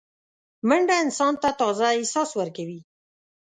منډه 0.67 0.95
انسان 1.03 1.33
ته 1.41 1.49
تازه 1.59 1.87
احساس 1.97 2.29
ورکوي 2.39 2.79